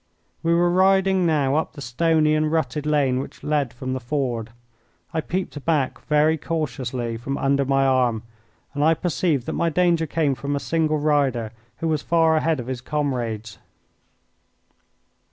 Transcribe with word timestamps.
We 0.41 0.55
were 0.55 0.71
riding 0.71 1.27
now 1.27 1.57
up 1.57 1.73
the 1.73 1.79
stony 1.81 2.33
and 2.33 2.51
rutted 2.51 2.87
lane 2.87 3.19
which 3.19 3.43
led 3.43 3.71
from 3.71 3.93
the 3.93 3.99
ford. 3.99 4.49
I 5.13 5.21
peeped 5.21 5.63
back 5.63 6.01
very 6.07 6.37
cautiously 6.39 7.17
from 7.17 7.37
under 7.37 7.65
my 7.65 7.85
arm 7.85 8.23
and 8.73 8.83
I 8.83 8.95
perceived 8.95 9.45
that 9.45 9.53
my 9.53 9.69
danger 9.69 10.07
came 10.07 10.33
from 10.33 10.55
a 10.55 10.59
single 10.59 10.97
rider, 10.97 11.51
who 11.81 11.87
was 11.87 12.01
far 12.01 12.35
ahead 12.35 12.59
of 12.59 12.65
his 12.65 12.81
comrades. 12.81 13.59